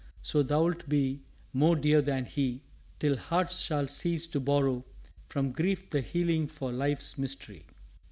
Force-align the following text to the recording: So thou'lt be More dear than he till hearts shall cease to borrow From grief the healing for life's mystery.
So 0.23 0.41
thou'lt 0.41 0.89
be 0.89 1.21
More 1.53 1.75
dear 1.75 2.01
than 2.01 2.25
he 2.25 2.63
till 2.97 3.15
hearts 3.17 3.59
shall 3.59 3.85
cease 3.85 4.25
to 4.25 4.39
borrow 4.39 4.83
From 5.29 5.51
grief 5.51 5.91
the 5.91 6.01
healing 6.01 6.47
for 6.47 6.71
life's 6.71 7.19
mystery. 7.19 7.67